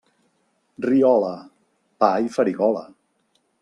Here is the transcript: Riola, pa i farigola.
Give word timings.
Riola, 0.85 1.31
pa 2.01 2.13
i 2.27 2.35
farigola. 2.39 2.87